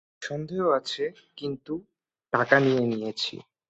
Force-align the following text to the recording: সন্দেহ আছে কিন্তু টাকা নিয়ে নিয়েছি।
সন্দেহ 0.21 0.61
আছে 0.71 1.03
কিন্তু 1.37 1.73
টাকা 2.33 2.55
নিয়ে 2.59 2.83
নিয়েছি। 2.91 3.35